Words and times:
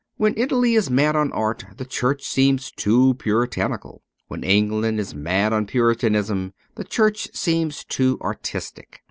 When 0.17 0.33
Italy 0.35 0.73
is 0.73 0.89
mad 0.89 1.15
on 1.15 1.31
art 1.31 1.63
the 1.77 1.85
Church 1.85 2.23
seems 2.23 2.71
too 2.71 3.13
Puritanical; 3.19 4.01
when 4.29 4.43
England 4.43 4.99
is 4.99 5.13
mad 5.13 5.53
on 5.53 5.67
Puritanism 5.67 6.53
the 6.73 6.83
Church 6.83 7.29
seems 7.35 7.83
too 7.83 8.17
artistic. 8.19 8.99